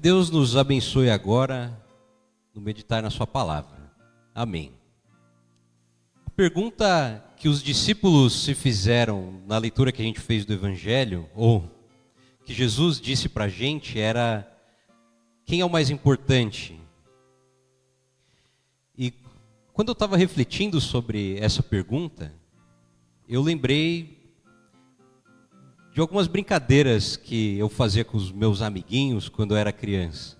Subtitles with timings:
[0.00, 1.78] Deus nos abençoe agora
[2.54, 3.92] no meditar na Sua palavra.
[4.34, 4.72] Amém.
[6.24, 11.28] A pergunta que os discípulos se fizeram na leitura que a gente fez do Evangelho,
[11.34, 11.70] ou
[12.46, 14.50] que Jesus disse para a gente, era:
[15.44, 16.80] quem é o mais importante?
[18.96, 19.12] E
[19.74, 22.32] quando eu estava refletindo sobre essa pergunta,
[23.28, 24.19] eu lembrei
[25.92, 30.38] de algumas brincadeiras que eu fazia com os meus amiguinhos quando eu era criança.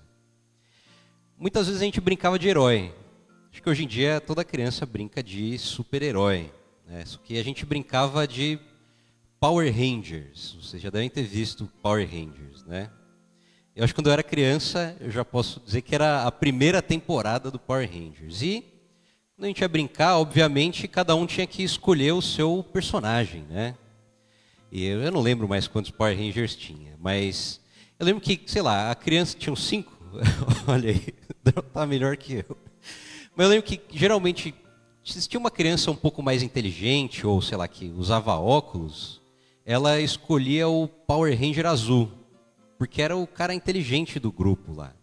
[1.37, 2.95] Muitas vezes a gente brincava de herói.
[3.51, 6.53] Acho que hoje em dia toda criança brinca de super-herói.
[6.87, 7.05] Né?
[7.05, 8.61] Só que a gente brincava de
[9.41, 10.57] Power Rangers.
[10.61, 12.91] Vocês já devem ter visto Power Rangers, né?
[13.75, 16.83] Eu acho que quando eu era criança, eu já posso dizer que era a primeira
[16.83, 18.43] temporada do Power Rangers.
[18.43, 18.65] E
[19.35, 23.75] quando a gente ia brincar, obviamente, cada um tinha que escolher o seu personagem, né?
[24.73, 27.61] Eu, eu não lembro mais quantos Power Rangers tinha, mas
[27.99, 29.93] eu lembro que, sei lá, a criança tinha uns cinco.
[30.67, 31.15] Olha aí,
[31.75, 32.57] tá melhor que eu.
[33.35, 34.55] Mas eu lembro que geralmente,
[35.05, 39.21] se tinha uma criança um pouco mais inteligente, ou sei lá, que usava óculos,
[39.65, 42.11] ela escolhia o Power Ranger azul,
[42.79, 44.95] porque era o cara inteligente do grupo lá.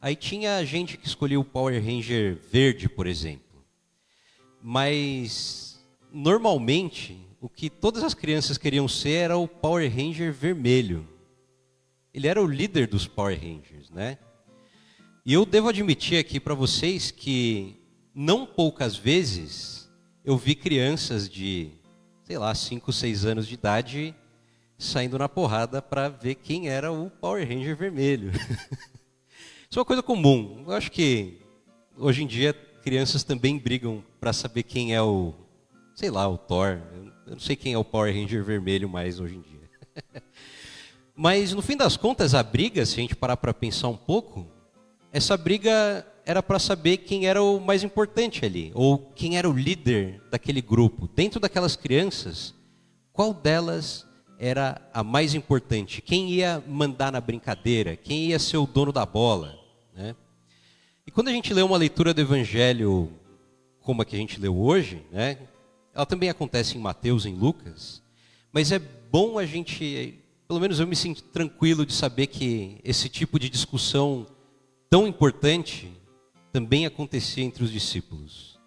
[0.00, 3.64] Aí tinha gente que escolhia o Power Ranger verde, por exemplo.
[4.60, 11.06] Mas normalmente o que todas as crianças queriam ser era o Power Ranger vermelho.
[12.14, 14.16] Ele era o líder dos Power Rangers, né?
[15.26, 17.76] E eu devo admitir aqui para vocês que
[18.14, 19.92] não poucas vezes
[20.24, 21.68] eu vi crianças de,
[22.22, 24.14] sei lá, 5, 6 anos de idade
[24.78, 28.32] saindo na porrada para ver quem era o Power Ranger vermelho.
[29.68, 30.64] Isso é uma coisa comum.
[30.66, 31.42] Eu acho que
[31.98, 35.34] hoje em dia crianças também brigam para saber quem é o,
[35.94, 36.80] sei lá, o Thor.
[36.94, 40.22] Eu não sei quem é o Power Ranger vermelho mais hoje em dia.
[41.16, 44.46] Mas no fim das contas, a briga, se a gente parar para pensar um pouco,
[45.12, 49.52] essa briga era para saber quem era o mais importante ali, ou quem era o
[49.52, 51.08] líder daquele grupo.
[51.14, 52.54] Dentro daquelas crianças,
[53.12, 54.06] qual delas
[54.38, 56.02] era a mais importante?
[56.02, 57.96] Quem ia mandar na brincadeira?
[57.96, 59.58] Quem ia ser o dono da bola?
[59.94, 60.16] Né?
[61.06, 63.10] E quando a gente lê uma leitura do Evangelho
[63.80, 65.36] como a que a gente leu hoje, né,
[65.94, 68.02] ela também acontece em Mateus, em Lucas,
[68.52, 70.18] mas é bom a gente,
[70.48, 74.26] pelo menos eu me sinto tranquilo de saber que esse tipo de discussão
[74.90, 75.92] tão importante
[76.52, 78.58] também acontecia entre os discípulos.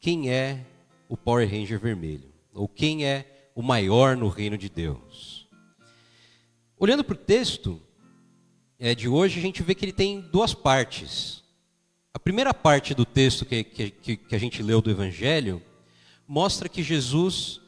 [0.00, 0.64] Quem é
[1.08, 2.32] o Power Ranger vermelho?
[2.52, 5.48] Ou quem é o maior no reino de Deus?
[6.78, 7.80] Olhando para o texto
[8.78, 11.42] é, de hoje, a gente vê que ele tem duas partes.
[12.12, 15.62] A primeira parte do texto que, que, que a gente leu do Evangelho
[16.26, 17.60] mostra que Jesus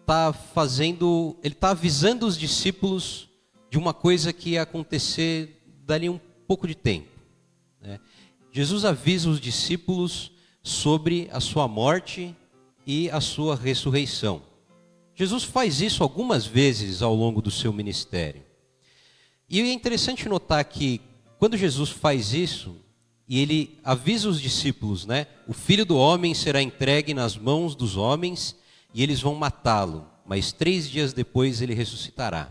[0.00, 3.28] está fazendo, ele está avisando os discípulos
[3.70, 7.08] de uma coisa que ia acontecer dali um pouco de tempo.
[7.80, 8.00] Né?
[8.50, 10.32] Jesus avisa os discípulos
[10.62, 12.34] sobre a sua morte
[12.86, 14.42] e a sua ressurreição.
[15.14, 18.42] Jesus faz isso algumas vezes ao longo do seu ministério.
[19.48, 21.00] E é interessante notar que
[21.38, 22.76] quando Jesus faz isso,
[23.28, 25.26] e ele avisa os discípulos, né?
[25.46, 28.56] O filho do homem será entregue nas mãos dos homens
[28.94, 32.50] e eles vão matá-lo, mas três dias depois ele ressuscitará.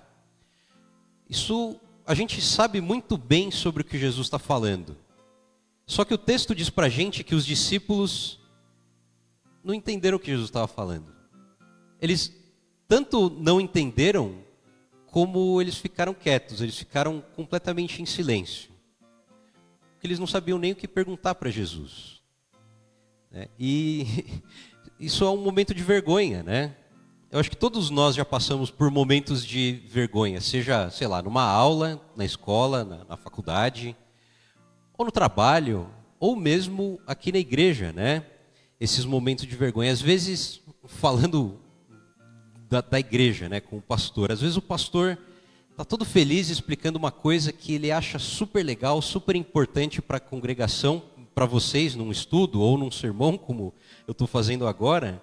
[1.28, 4.96] Isso a gente sabe muito bem sobre o que Jesus está falando.
[5.88, 8.40] Só que o texto diz para a gente que os discípulos
[9.64, 11.12] não entenderam o que Jesus estava falando.
[12.00, 12.32] Eles
[12.88, 14.44] tanto não entenderam,
[15.08, 18.77] como eles ficaram quietos, eles ficaram completamente em silêncio
[20.08, 22.22] eles não sabiam nem o que perguntar para Jesus.
[23.32, 23.48] Né?
[23.60, 24.42] E
[25.00, 26.76] isso é um momento de vergonha, né?
[27.30, 31.44] Eu acho que todos nós já passamos por momentos de vergonha, seja, sei lá, numa
[31.44, 33.96] aula, na escola, na, na faculdade,
[34.98, 38.24] ou no trabalho, ou mesmo aqui na igreja, né?
[38.80, 39.92] Esses momentos de vergonha.
[39.92, 41.60] Às vezes, falando
[42.70, 45.18] da, da igreja, né, com o pastor, às vezes o pastor
[45.78, 50.20] está todo feliz explicando uma coisa que ele acha super legal, super importante para a
[50.20, 51.04] congregação,
[51.36, 53.76] para vocês, num estudo ou num sermão, como
[54.08, 55.22] eu estou fazendo agora.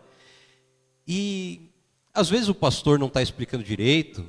[1.09, 1.73] E
[2.15, 4.25] às vezes o pastor não está explicando direito,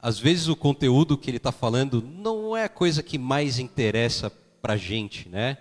[0.00, 4.30] às vezes o conteúdo que ele está falando não é a coisa que mais interessa
[4.62, 5.58] para a gente, né?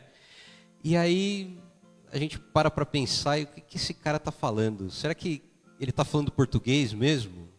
[0.83, 1.57] E aí
[2.11, 4.91] a gente para para pensar, o que, que esse cara está falando?
[4.91, 5.41] Será que
[5.79, 7.54] ele está falando português mesmo?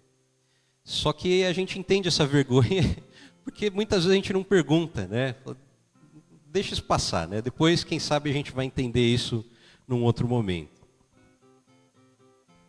[0.86, 2.96] Só que a gente entende essa vergonha
[3.42, 5.34] porque muitas vezes a gente não pergunta, né?
[6.46, 7.42] Deixa isso passar, né?
[7.42, 9.44] Depois, quem sabe, a gente vai entender isso
[9.86, 10.86] num outro momento.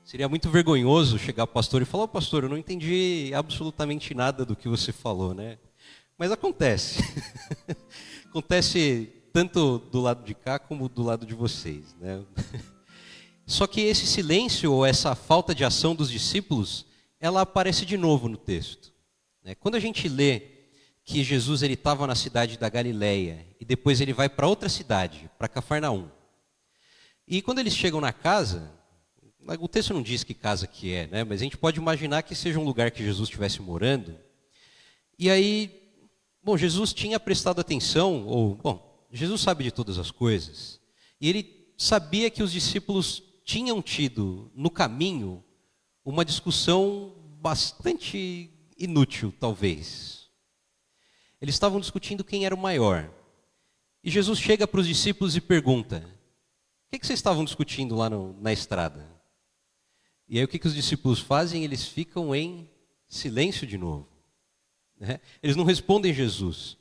[0.03, 4.43] Seria muito vergonhoso chegar ao pastor e falar: oh, pastor, eu não entendi absolutamente nada
[4.43, 5.59] do que você falou, né?
[6.17, 7.03] Mas acontece.
[8.25, 11.95] acontece tanto do lado de cá como do lado de vocês.
[12.01, 12.23] Né?
[13.45, 16.87] Só que esse silêncio ou essa falta de ação dos discípulos,
[17.19, 18.93] ela aparece de novo no texto.
[19.43, 19.55] Né?
[19.55, 20.57] Quando a gente lê
[21.03, 25.29] que Jesus ele estava na cidade da Galileia e depois ele vai para outra cidade,
[25.37, 26.09] para Cafarnaum.
[27.27, 28.71] E quando eles chegam na casa,
[29.59, 31.23] o texto não diz que casa que é, né?
[31.23, 34.17] mas a gente pode imaginar que seja um lugar que Jesus estivesse morando.
[35.17, 35.71] E aí,
[36.43, 40.79] bom, Jesus tinha prestado atenção, ou, bom, Jesus sabe de todas as coisas,
[41.19, 45.43] e ele sabia que os discípulos tinham tido no caminho
[46.09, 50.29] uma discussão bastante inútil, talvez.
[51.41, 53.11] Eles estavam discutindo quem era o maior.
[54.01, 58.09] E Jesus chega para os discípulos e pergunta: O que, que vocês estavam discutindo lá
[58.09, 59.05] no, na estrada?
[60.29, 61.65] E aí o que, que os discípulos fazem?
[61.65, 62.69] Eles ficam em
[63.09, 64.07] silêncio de novo.
[64.97, 65.19] Né?
[65.43, 66.77] Eles não respondem Jesus.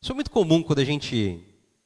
[0.00, 1.40] Isso é muito comum quando a gente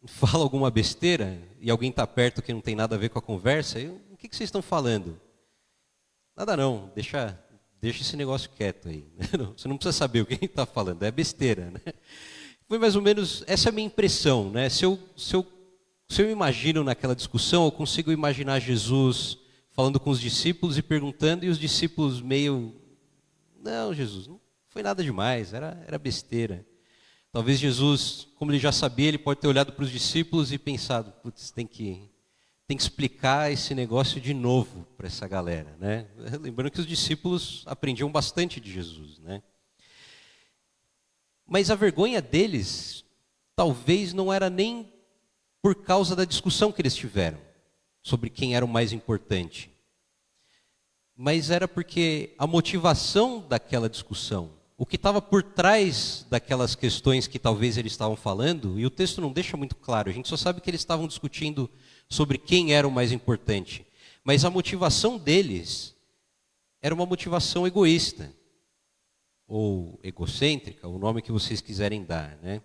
[0.06, 3.22] fala alguma besteira e alguém está perto que não tem nada a ver com a
[3.22, 3.78] conversa.
[3.78, 5.20] E, o que, que vocês estão falando?
[6.36, 7.38] Nada não, deixa,
[7.80, 9.06] deixa esse negócio quieto aí.
[9.56, 11.70] Você não precisa saber o que está falando, é besteira.
[11.70, 11.80] Né?
[12.68, 14.50] Foi mais ou menos, essa é a minha impressão.
[14.50, 14.68] Né?
[14.68, 15.46] Se, eu, se, eu,
[16.08, 19.38] se eu imagino naquela discussão, eu consigo imaginar Jesus
[19.72, 22.74] falando com os discípulos e perguntando, e os discípulos meio.
[23.62, 26.66] Não, Jesus, não foi nada demais, era, era besteira.
[27.32, 31.12] Talvez Jesus, como ele já sabia, ele pode ter olhado para os discípulos e pensado:
[31.22, 32.10] putz, tem que,
[32.66, 35.76] tem que explicar esse negócio de novo para essa galera.
[35.78, 36.06] Né?
[36.40, 39.18] Lembrando que os discípulos aprendiam bastante de Jesus.
[39.20, 39.42] Né?
[41.46, 43.04] Mas a vergonha deles,
[43.54, 44.92] talvez não era nem
[45.62, 47.38] por causa da discussão que eles tiveram
[48.02, 49.70] sobre quem era o mais importante.
[51.16, 57.38] Mas era porque a motivação daquela discussão, o que estava por trás daquelas questões que
[57.38, 60.60] talvez eles estavam falando, e o texto não deixa muito claro, a gente só sabe
[60.60, 61.70] que eles estavam discutindo
[62.08, 63.86] sobre quem era o mais importante.
[64.24, 65.94] Mas a motivação deles
[66.80, 68.32] era uma motivação egoísta,
[69.48, 72.36] ou egocêntrica, o nome que vocês quiserem dar.
[72.42, 72.60] Né?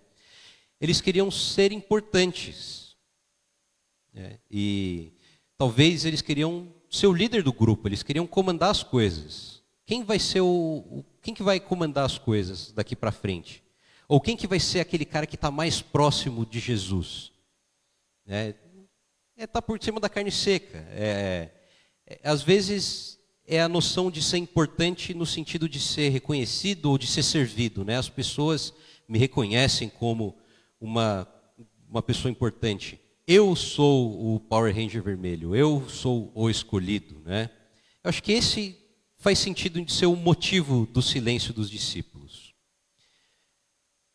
[0.80, 2.96] Eles queriam ser importantes.
[4.12, 4.38] Né?
[4.50, 5.12] E
[5.62, 9.62] Talvez eles queriam ser o líder do grupo, eles queriam comandar as coisas.
[9.86, 13.62] Quem vai ser o, quem que vai comandar as coisas daqui para frente?
[14.08, 17.30] Ou quem que vai ser aquele cara que está mais próximo de Jesus?
[18.26, 18.54] É,
[19.36, 20.78] é tá por cima da carne seca.
[20.90, 21.50] É,
[22.06, 26.98] é, às vezes é a noção de ser importante no sentido de ser reconhecido ou
[26.98, 27.84] de ser servido.
[27.84, 27.96] Né?
[27.96, 28.72] As pessoas
[29.08, 30.36] me reconhecem como
[30.80, 31.28] uma,
[31.88, 37.50] uma pessoa importante eu sou o Power Ranger vermelho, eu sou o escolhido, né?
[38.02, 38.76] Eu acho que esse
[39.16, 42.52] faz sentido de ser o motivo do silêncio dos discípulos.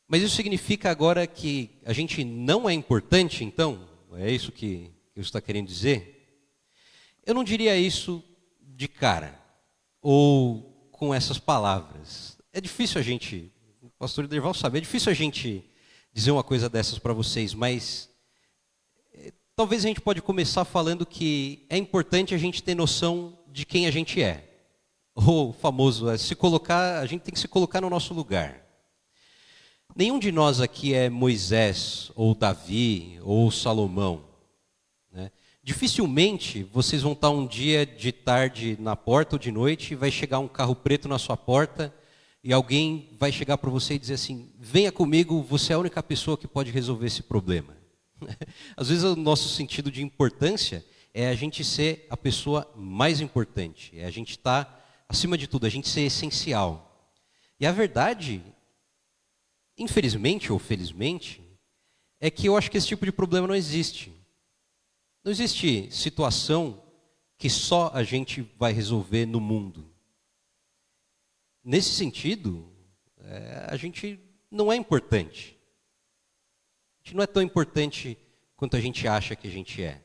[0.07, 3.87] Mas isso significa agora que a gente não é importante, então?
[4.13, 6.43] É isso que eu está querendo dizer?
[7.25, 8.23] Eu não diria isso
[8.61, 9.39] de cara,
[10.01, 12.37] ou com essas palavras.
[12.53, 15.63] É difícil a gente, o pastor Derval sabe, é difícil a gente
[16.13, 18.09] dizer uma coisa dessas para vocês, mas
[19.57, 23.87] Talvez a gente pode começar falando que é importante a gente ter noção de quem
[23.87, 24.47] a gente é.
[25.15, 28.61] O famoso, é se colocar, a gente tem que se colocar no nosso lugar.
[29.95, 34.26] Nenhum de nós aqui é Moisés, ou Davi, ou Salomão.
[35.17, 35.31] Né?
[35.63, 40.11] Dificilmente vocês vão estar um dia de tarde na porta ou de noite e vai
[40.11, 41.91] chegar um carro preto na sua porta
[42.43, 46.03] e alguém vai chegar para você e dizer assim: venha comigo, você é a única
[46.03, 47.75] pessoa que pode resolver esse problema.
[48.77, 53.97] Às vezes o nosso sentido de importância é a gente ser a pessoa mais importante,
[53.97, 57.11] é a gente estar acima de tudo, a gente ser essencial.
[57.59, 58.43] E a verdade,
[59.79, 61.41] infelizmente ou felizmente,
[62.21, 64.15] é que eu acho que esse tipo de problema não existe.
[65.27, 66.81] Não existe situação
[67.37, 69.93] que só a gente vai resolver no mundo.
[71.61, 72.71] Nesse sentido,
[73.19, 74.17] é, a gente
[74.49, 75.57] não é importante
[77.07, 78.17] gente não é tão importante
[78.57, 80.01] quanto a gente acha que a gente é.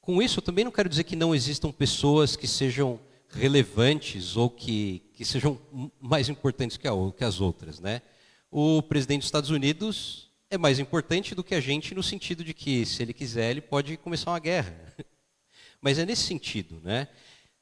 [0.00, 4.50] Com isso, eu também não quero dizer que não existam pessoas que sejam relevantes ou
[4.50, 5.60] que, que sejam
[6.00, 7.78] mais importantes que, a, que as outras.
[7.78, 8.02] Né?
[8.50, 12.52] O presidente dos Estados Unidos é mais importante do que a gente no sentido de
[12.52, 14.94] que, se ele quiser, ele pode começar uma guerra.
[15.80, 16.80] Mas é nesse sentido.
[16.82, 17.08] Né?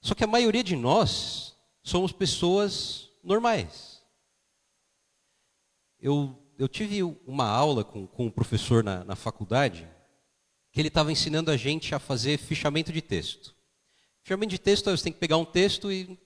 [0.01, 4.03] Só que a maioria de nós somos pessoas normais.
[6.01, 9.89] Eu eu tive uma aula com, com um professor na, na faculdade
[10.73, 13.55] que ele estava ensinando a gente a fazer fichamento de texto.
[14.25, 16.19] Fichamento de texto, você tem que pegar um texto e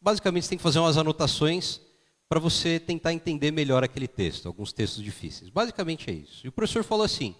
[0.00, 1.80] basicamente você tem que fazer umas anotações
[2.30, 5.50] para você tentar entender melhor aquele texto, alguns textos difíceis.
[5.50, 6.46] Basicamente é isso.
[6.46, 7.34] E o professor falou assim: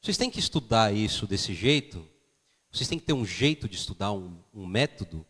[0.00, 2.08] vocês têm que estudar isso desse jeito,
[2.70, 5.26] vocês têm que ter um jeito de estudar, um, um método,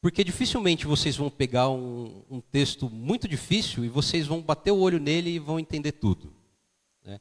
[0.00, 4.80] porque dificilmente vocês vão pegar um, um, texto muito difícil e vocês vão bater o
[4.80, 6.34] olho nele e vão entender tudo.
[7.04, 7.20] Né?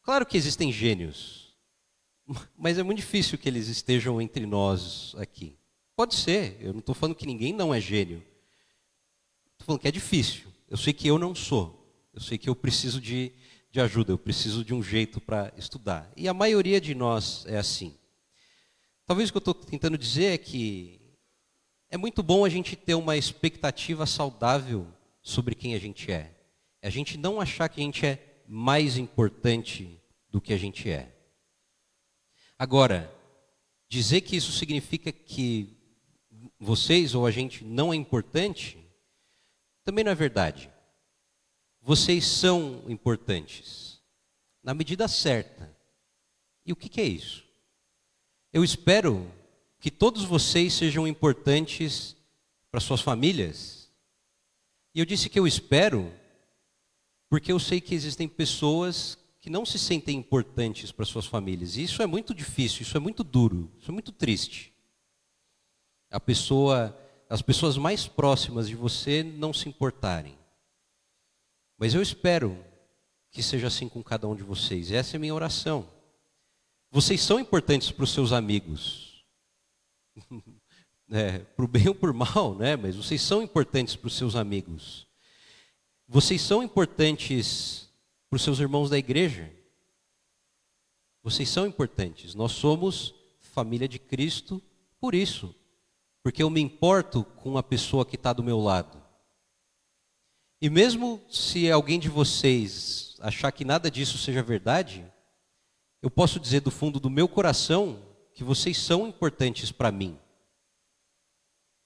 [0.00, 1.56] Claro que existem gênios,
[2.56, 5.58] mas é muito difícil que eles estejam entre nós aqui.
[5.96, 8.22] Pode ser, eu não estou falando que ninguém não é gênio.
[9.66, 10.44] Estou falando que é difícil.
[10.70, 11.92] Eu sei que eu não sou.
[12.14, 13.32] Eu sei que eu preciso de,
[13.68, 16.08] de ajuda, eu preciso de um jeito para estudar.
[16.16, 17.98] E a maioria de nós é assim.
[19.04, 21.00] Talvez o que eu estou tentando dizer é que
[21.90, 24.86] é muito bom a gente ter uma expectativa saudável
[25.20, 26.32] sobre quem a gente é.
[26.80, 30.88] É a gente não achar que a gente é mais importante do que a gente
[30.88, 31.12] é.
[32.56, 33.12] Agora,
[33.88, 35.76] dizer que isso significa que
[36.56, 38.85] vocês ou a gente não é importante
[39.86, 40.68] também não é verdade.
[41.80, 44.02] Vocês são importantes,
[44.60, 45.72] na medida certa.
[46.66, 47.44] E o que, que é isso?
[48.52, 49.30] Eu espero
[49.78, 52.16] que todos vocês sejam importantes
[52.68, 53.88] para suas famílias.
[54.92, 56.12] E eu disse que eu espero,
[57.28, 61.76] porque eu sei que existem pessoas que não se sentem importantes para suas famílias.
[61.76, 64.72] E isso é muito difícil, isso é muito duro, isso é muito triste.
[66.10, 70.38] A pessoa as pessoas mais próximas de você não se importarem.
[71.78, 72.64] Mas eu espero
[73.30, 74.92] que seja assim com cada um de vocês.
[74.92, 75.88] Essa é a minha oração.
[76.90, 79.24] Vocês são importantes para os seus amigos.
[81.10, 82.76] é, para o bem ou por mal, né?
[82.76, 85.06] Mas vocês são importantes para os seus amigos.
[86.08, 87.90] Vocês são importantes
[88.30, 89.52] para os seus irmãos da igreja.
[91.22, 92.34] Vocês são importantes.
[92.34, 94.62] Nós somos família de Cristo
[95.00, 95.54] por isso
[96.26, 99.00] porque eu me importo com a pessoa que está do meu lado.
[100.60, 105.06] E mesmo se alguém de vocês achar que nada disso seja verdade,
[106.02, 108.02] eu posso dizer do fundo do meu coração
[108.34, 110.18] que vocês são importantes para mim.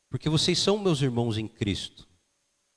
[0.09, 2.09] Porque vocês são meus irmãos em Cristo.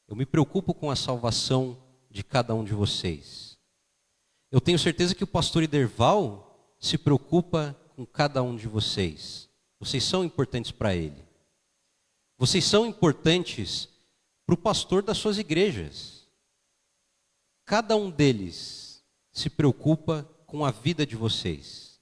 [0.06, 3.58] Eu me preocupo com a salvação de cada um de vocês.
[4.52, 9.48] Eu tenho certeza que o pastor Iderval se preocupa com cada um de vocês.
[9.80, 11.32] Vocês são importantes para ele.
[12.38, 13.90] Vocês são importantes
[14.46, 16.28] para o pastor das suas igrejas.
[17.66, 22.00] Cada um deles se preocupa com a vida de vocês.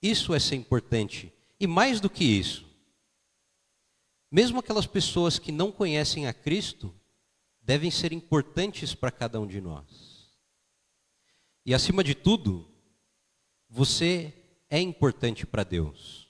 [0.00, 1.32] Isso é ser importante.
[1.58, 2.66] E mais do que isso,
[4.30, 6.94] mesmo aquelas pessoas que não conhecem a Cristo,
[7.62, 10.30] devem ser importantes para cada um de nós.
[11.64, 12.68] E acima de tudo,
[13.68, 14.34] você
[14.68, 16.21] é importante para Deus.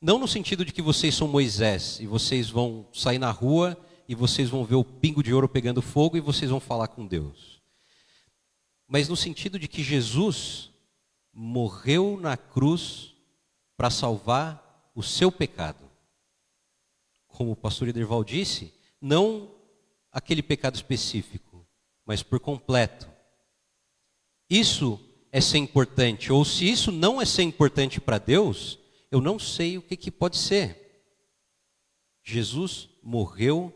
[0.00, 3.76] Não no sentido de que vocês são Moisés e vocês vão sair na rua
[4.08, 7.04] e vocês vão ver o pingo de ouro pegando fogo e vocês vão falar com
[7.04, 7.60] Deus.
[8.86, 10.70] Mas no sentido de que Jesus
[11.32, 13.14] morreu na cruz
[13.76, 15.88] para salvar o seu pecado.
[17.26, 19.50] Como o pastor Iderval disse, não
[20.10, 21.66] aquele pecado específico,
[22.06, 23.08] mas por completo.
[24.48, 24.98] Isso
[25.30, 28.77] é ser importante, ou se isso não é ser importante para Deus,
[29.10, 31.02] eu não sei o que, que pode ser.
[32.22, 33.72] Jesus morreu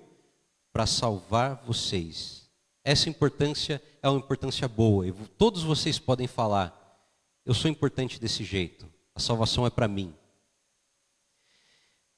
[0.73, 2.51] para salvar vocês.
[2.85, 5.07] Essa importância é uma importância boa.
[5.07, 6.79] E todos vocês podem falar:
[7.47, 8.91] eu sou importante desse jeito.
[9.15, 10.15] A salvação é para mim.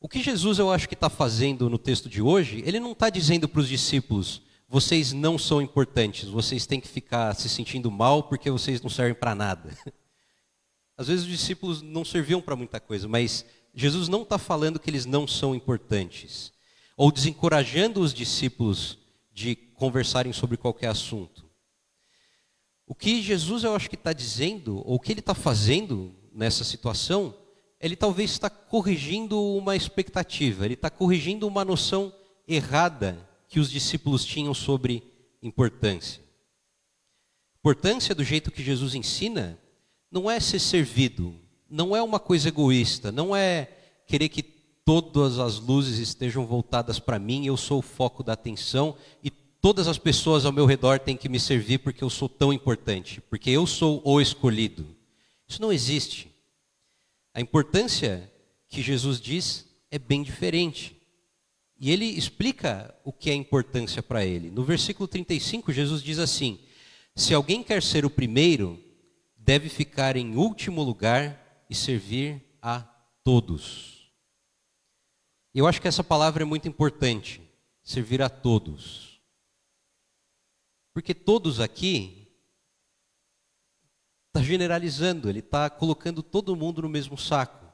[0.00, 3.09] O que Jesus eu acho que está fazendo no texto de hoje, ele não está
[3.09, 8.25] dizendo para os discípulos: vocês não são importantes, vocês têm que ficar se sentindo mal
[8.25, 9.71] porque vocês não servem para nada.
[10.97, 14.89] Às vezes os discípulos não serviam para muita coisa, mas Jesus não está falando que
[14.89, 16.53] eles não são importantes,
[16.97, 18.99] ou desencorajando os discípulos
[19.33, 21.45] de conversarem sobre qualquer assunto.
[22.87, 26.63] O que Jesus, eu acho que está dizendo, ou o que ele está fazendo nessa
[26.63, 27.35] situação,
[27.81, 32.15] ele talvez está corrigindo uma expectativa, ele está corrigindo uma noção
[32.47, 35.03] errada que os discípulos tinham sobre
[35.43, 36.23] importância.
[37.59, 39.59] Importância, do jeito que Jesus ensina,
[40.14, 41.35] não é ser servido,
[41.68, 43.68] não é uma coisa egoísta, não é
[44.06, 44.44] querer que
[44.85, 49.88] todas as luzes estejam voltadas para mim, eu sou o foco da atenção e todas
[49.88, 53.50] as pessoas ao meu redor têm que me servir porque eu sou tão importante, porque
[53.50, 54.87] eu sou o escolhido.
[55.49, 56.30] Isso não existe.
[57.35, 58.33] A importância
[58.68, 60.97] que Jesus diz é bem diferente.
[61.80, 64.49] E ele explica o que é importância para ele.
[64.49, 66.61] No versículo 35, Jesus diz assim:
[67.16, 68.84] Se alguém quer ser o primeiro,
[69.45, 72.81] deve ficar em último lugar e servir a
[73.23, 74.11] todos.
[75.55, 77.43] Eu acho que essa palavra é muito importante,
[77.83, 79.21] servir a todos.
[80.95, 82.27] Porque todos aqui
[84.29, 87.71] está generalizando, ele está colocando todo mundo no mesmo saco.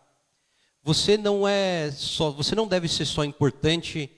[0.82, 4.10] Você não é só, você não deve ser só importante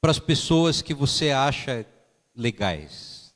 [0.00, 1.86] para as pessoas que você acha
[2.34, 3.34] legais.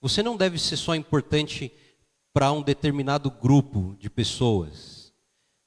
[0.00, 1.87] Você não deve ser só importante para
[2.52, 5.12] um determinado grupo de pessoas.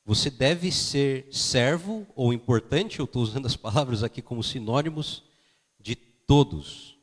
[0.05, 5.23] Você deve ser servo ou importante, eu estou usando as palavras aqui como sinônimos,
[5.79, 6.97] de todos.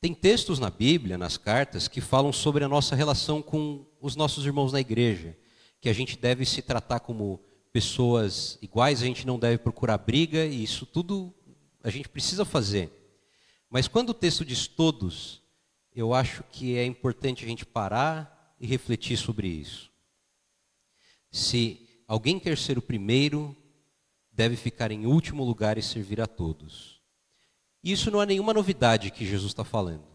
[0.00, 4.44] Tem textos na Bíblia, nas cartas, que falam sobre a nossa relação com os nossos
[4.44, 5.36] irmãos na igreja,
[5.80, 7.40] que a gente deve se tratar como
[7.72, 11.34] pessoas iguais, a gente não deve procurar briga, e isso tudo
[11.82, 12.90] a gente precisa fazer.
[13.70, 15.42] Mas quando o texto diz todos,
[15.94, 19.90] eu acho que é importante a gente parar e refletir sobre isso.
[21.30, 23.56] Se alguém quer ser o primeiro,
[24.32, 27.00] deve ficar em último lugar e servir a todos.
[27.82, 30.06] Isso não é nenhuma novidade que Jesus está falando.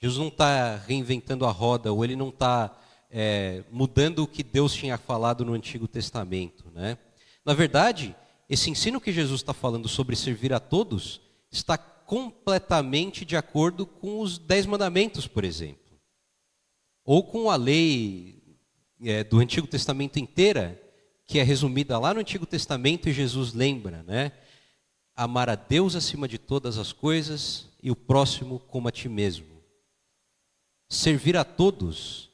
[0.00, 2.76] Jesus não está reinventando a roda, ou ele não está
[3.10, 6.70] é, mudando o que Deus tinha falado no Antigo Testamento.
[6.72, 6.96] Né?
[7.44, 8.16] Na verdade,
[8.48, 11.20] esse ensino que Jesus está falando sobre servir a todos
[11.50, 15.79] está completamente de acordo com os Dez Mandamentos, por exemplo.
[17.12, 18.40] Ou com a lei
[19.02, 20.80] é, do Antigo Testamento inteira,
[21.26, 24.30] que é resumida lá no Antigo Testamento e Jesus lembra, né?
[25.16, 29.60] Amar a Deus acima de todas as coisas e o próximo como a ti mesmo.
[30.88, 32.30] Servir a todos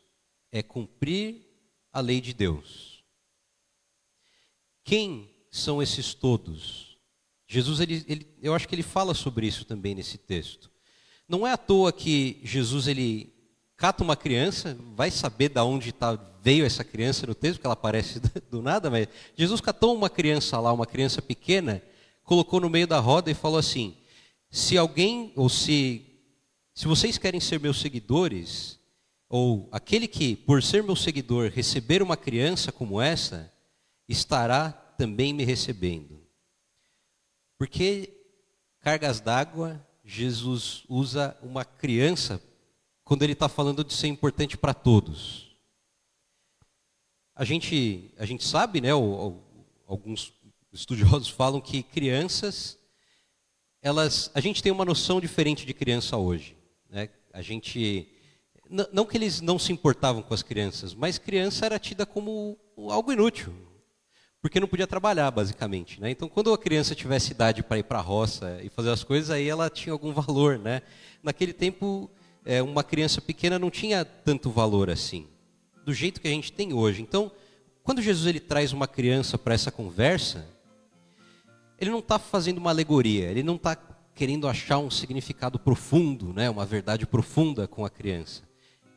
[0.52, 1.46] é cumprir
[1.90, 3.02] a lei de Deus.
[4.84, 6.98] Quem são esses todos?
[7.48, 10.70] Jesus, ele, ele, eu acho que ele fala sobre isso também nesse texto.
[11.26, 13.35] Não é à toa que Jesus ele
[13.76, 17.74] cata uma criança, vai saber de onde tá, veio essa criança no texto, porque ela
[17.74, 21.82] aparece do nada, mas Jesus catou uma criança lá, uma criança pequena,
[22.24, 23.96] colocou no meio da roda e falou assim:
[24.50, 26.04] se alguém, ou se,
[26.74, 28.78] se vocês querem ser meus seguidores,
[29.28, 33.52] ou aquele que, por ser meu seguidor, receber uma criança como essa,
[34.08, 36.22] estará também me recebendo.
[37.58, 38.12] Porque
[38.80, 42.40] cargas d'água, Jesus usa uma criança
[43.06, 45.56] quando ele está falando de ser importante para todos.
[47.36, 48.90] A gente, a gente sabe, né,
[49.86, 50.32] alguns
[50.72, 52.76] estudiosos falam que crianças,
[53.80, 56.56] elas, a gente tem uma noção diferente de criança hoje.
[56.90, 57.08] Né?
[57.32, 58.08] A gente
[58.92, 62.58] não que eles não se importavam com as crianças, mas criança era tida como
[62.90, 63.54] algo inútil,
[64.42, 66.00] porque não podia trabalhar, basicamente.
[66.00, 66.10] Né?
[66.10, 69.30] Então, quando a criança tivesse idade para ir para a roça e fazer as coisas,
[69.30, 70.58] aí ela tinha algum valor.
[70.58, 70.82] Né?
[71.22, 72.10] Naquele tempo,
[72.46, 75.26] é, uma criança pequena não tinha tanto valor assim,
[75.84, 77.02] do jeito que a gente tem hoje.
[77.02, 77.30] Então,
[77.82, 80.46] quando Jesus ele traz uma criança para essa conversa,
[81.78, 83.76] ele não está fazendo uma alegoria, ele não está
[84.14, 88.42] querendo achar um significado profundo, né, uma verdade profunda com a criança.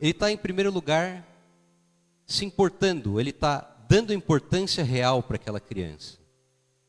[0.00, 1.26] Ele está, em primeiro lugar,
[2.26, 6.18] se importando, ele está dando importância real para aquela criança.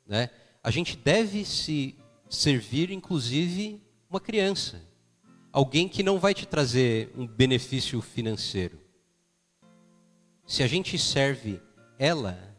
[0.07, 0.29] Né?
[0.63, 1.95] A gente deve se
[2.29, 4.81] servir, inclusive, uma criança.
[5.53, 8.79] Alguém que não vai te trazer um benefício financeiro.
[10.45, 11.61] Se a gente serve
[11.99, 12.55] ela,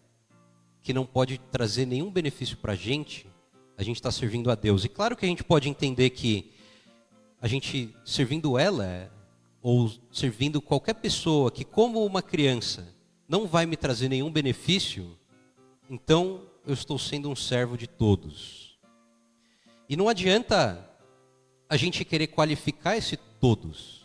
[0.83, 3.27] que não pode trazer nenhum benefício para a gente,
[3.79, 4.85] a gente está servindo a Deus.
[4.85, 6.53] E claro que a gente pode entender que
[7.41, 9.11] a gente servindo ela
[9.63, 12.95] ou servindo qualquer pessoa que, como uma criança,
[13.27, 15.19] não vai me trazer nenhum benefício,
[15.89, 18.79] então eu estou sendo um servo de todos.
[19.89, 20.92] E não adianta
[21.73, 24.03] a gente querer qualificar esse todos.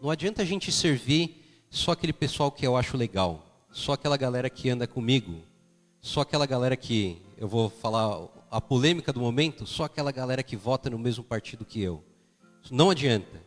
[0.00, 4.48] Não adianta a gente servir só aquele pessoal que eu acho legal, só aquela galera
[4.48, 5.42] que anda comigo,
[6.00, 10.54] só aquela galera que, eu vou falar a polêmica do momento, só aquela galera que
[10.54, 12.04] vota no mesmo partido que eu.
[12.70, 13.42] Não adianta.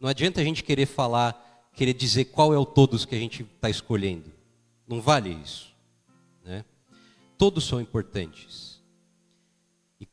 [0.00, 3.42] Não adianta a gente querer falar, querer dizer qual é o todos que a gente
[3.42, 4.32] está escolhendo.
[4.88, 5.76] Não vale isso.
[6.42, 6.64] Né?
[7.36, 8.80] Todos são importantes.
[10.00, 10.08] E,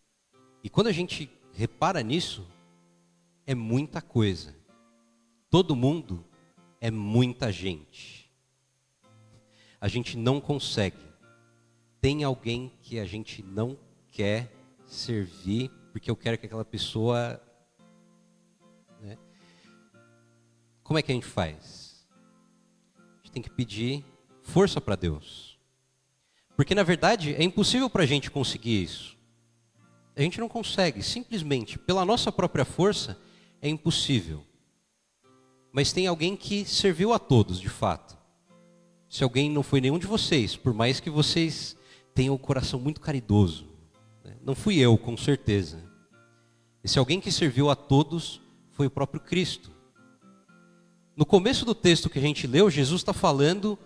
[0.65, 2.45] e quando a gente repara nisso,
[3.48, 4.56] é muita coisa.
[5.50, 6.24] Todo mundo
[6.80, 8.30] é muita gente.
[9.82, 10.98] A gente não consegue.
[12.00, 13.76] Tem alguém que a gente não
[14.12, 14.52] quer
[14.86, 17.42] servir porque eu quero que aquela pessoa
[20.88, 22.08] Como é que a gente faz?
[22.96, 24.06] A gente tem que pedir
[24.42, 25.60] força para Deus.
[26.56, 29.18] Porque na verdade é impossível para a gente conseguir isso.
[30.16, 33.20] A gente não consegue, simplesmente, pela nossa própria força,
[33.62, 34.43] é impossível.
[35.72, 38.17] Mas tem alguém que serviu a todos, de fato.
[39.10, 41.76] Se alguém não foi nenhum de vocês, por mais que vocês
[42.13, 43.67] tenham o coração muito caridoso,
[44.24, 44.36] né?
[44.43, 45.84] não fui eu, com certeza.
[46.84, 48.41] Esse alguém que serviu a todos
[48.72, 49.72] foi o próprio Cristo.
[51.15, 53.78] No começo do texto que a gente leu, Jesus está falando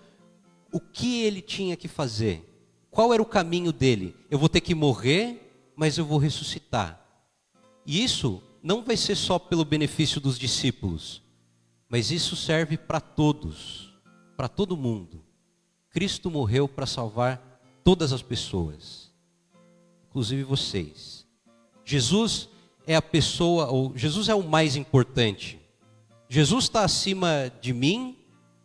[0.71, 2.47] o que ele tinha que fazer.
[2.89, 4.15] Qual era o caminho dele?
[4.29, 7.01] Eu vou ter que morrer, mas eu vou ressuscitar.
[7.85, 11.21] E isso não vai ser só pelo benefício dos discípulos,
[11.89, 13.93] mas isso serve para todos,
[14.37, 15.23] para todo mundo.
[15.89, 17.41] Cristo morreu para salvar
[17.83, 19.11] todas as pessoas,
[20.09, 21.25] inclusive vocês.
[21.83, 22.47] Jesus
[22.87, 25.59] é a pessoa, ou Jesus é o mais importante.
[26.29, 28.17] Jesus está acima de mim,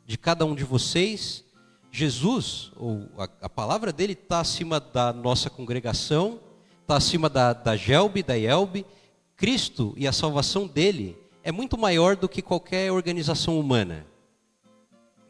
[0.07, 1.45] de cada um de vocês.
[1.91, 6.39] Jesus, ou a, a palavra dele está acima da nossa congregação,
[6.83, 8.87] está acima da, da Gelbe, da Elbe.
[9.37, 14.07] Cristo e a salvação dele é muito maior do que qualquer organização humana.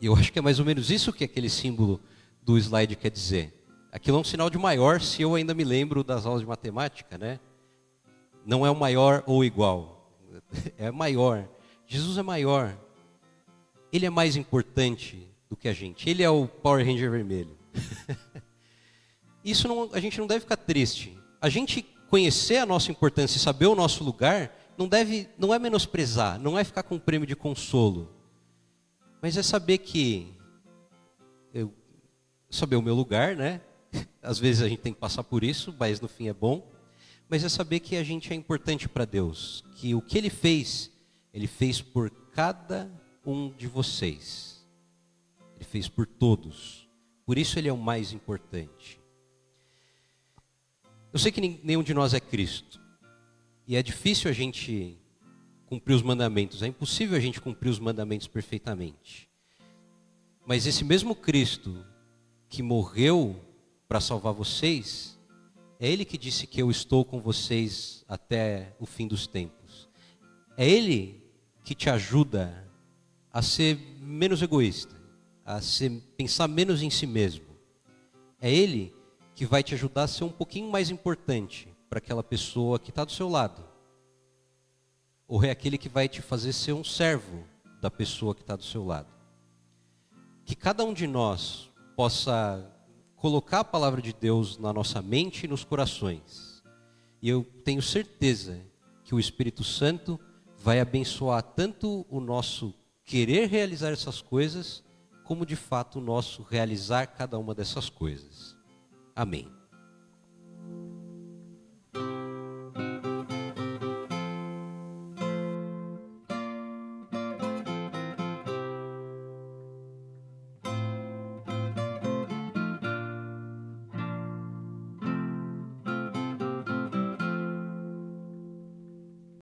[0.01, 2.01] E eu acho que é mais ou menos isso que aquele símbolo
[2.41, 3.53] do slide quer dizer.
[3.91, 7.19] Aquilo é um sinal de maior, se eu ainda me lembro das aulas de matemática,
[7.19, 7.41] né?
[8.45, 9.95] Não é o maior ou igual.
[10.79, 11.49] É maior.
[11.87, 12.77] Jesus é maior.
[13.93, 16.09] Ele é mais importante do que a gente.
[16.09, 17.57] Ele é o Power Ranger vermelho.
[19.45, 21.17] Isso não, a gente não deve ficar triste.
[21.41, 25.59] A gente conhecer a nossa importância e saber o nosso lugar não deve, não é
[25.59, 28.11] menosprezar, não é ficar com um prêmio de consolo,
[29.23, 30.35] mas é saber que
[31.53, 31.73] eu
[32.51, 33.61] saber o meu lugar, né?
[34.23, 36.71] Às vezes a gente tem que passar por isso, mas no fim é bom.
[37.29, 40.93] Mas é saber que a gente é importante para Deus, que o que Ele fez,
[41.35, 42.91] Ele fez por cada
[43.25, 44.65] um de vocês.
[45.57, 46.89] Ele fez por todos.
[47.25, 49.01] Por isso Ele é o mais importante.
[51.17, 52.79] Eu sei que nenhum de nós é Cristo.
[53.67, 54.99] E é difícil a gente
[55.65, 56.63] cumprir os mandamentos.
[56.63, 59.27] É impossível a gente cumprir os mandamentos perfeitamente.
[60.45, 61.83] Mas esse mesmo Cristo
[62.51, 63.35] que morreu
[63.89, 65.19] para salvar vocês,
[65.81, 69.89] é Ele que disse que eu estou com vocês até o fim dos tempos.
[70.55, 71.25] É Ele
[71.65, 72.71] que te ajuda
[73.33, 74.95] a ser menos egoísta,
[75.47, 75.61] a
[76.15, 77.47] pensar menos em si mesmo.
[78.39, 78.95] É Ele
[79.37, 83.05] que vai te ajudar a ser um pouquinho mais importante para aquela pessoa que está
[83.05, 83.63] do seu lado.
[85.29, 87.45] Ou é aquele que vai te fazer ser um servo
[87.79, 89.09] da pessoa que está do seu lado.
[90.43, 92.67] Que cada um de nós possa
[93.15, 96.63] colocar a palavra de Deus na nossa mente e nos corações.
[97.21, 98.59] E eu tenho certeza
[99.05, 100.19] que o Espírito Santo
[100.57, 102.73] vai abençoar tanto o nosso
[103.05, 104.83] querer realizar essas coisas,
[105.25, 108.56] como de fato o nosso realizar cada uma dessas coisas.
[109.17, 109.56] Amém.